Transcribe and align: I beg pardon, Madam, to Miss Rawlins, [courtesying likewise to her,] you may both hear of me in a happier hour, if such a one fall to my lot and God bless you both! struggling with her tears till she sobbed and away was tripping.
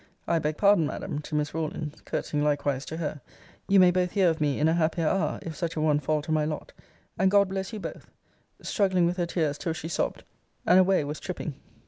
I 0.27 0.39
beg 0.39 0.57
pardon, 0.57 0.87
Madam, 0.87 1.19
to 1.19 1.35
Miss 1.35 1.53
Rawlins, 1.53 2.01
[courtesying 2.05 2.43
likewise 2.43 2.85
to 2.85 2.97
her,] 2.97 3.21
you 3.67 3.79
may 3.79 3.91
both 3.91 4.13
hear 4.13 4.31
of 4.31 4.41
me 4.41 4.57
in 4.59 4.67
a 4.67 4.73
happier 4.73 5.07
hour, 5.07 5.37
if 5.43 5.55
such 5.55 5.75
a 5.75 5.79
one 5.79 5.99
fall 5.99 6.23
to 6.23 6.31
my 6.31 6.43
lot 6.43 6.73
and 7.19 7.29
God 7.29 7.49
bless 7.49 7.71
you 7.71 7.79
both! 7.79 8.09
struggling 8.63 9.05
with 9.05 9.17
her 9.17 9.27
tears 9.27 9.59
till 9.59 9.73
she 9.73 9.87
sobbed 9.87 10.23
and 10.65 10.79
away 10.79 11.03
was 11.03 11.19
tripping. 11.19 11.53